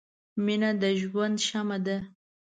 [0.45, 1.97] •مینه د ژوند شمعه ده.